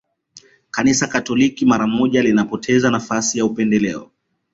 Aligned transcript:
Kanisa 0.71 1.07
Katoliki 1.07 1.65
mara 1.65 1.87
moja 1.87 2.21
lilipoteza 2.21 2.91
nafasi 2.91 3.37
ya 3.39 3.45
upendeleo 3.45 4.11